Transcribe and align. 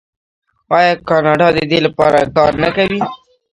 آیا 0.77 0.93
کاناډا 1.09 1.47
د 1.57 1.59
دې 1.71 1.79
لپاره 1.85 2.19
کار 2.35 2.51
نه 2.63 2.69
کوي؟ 2.75 3.01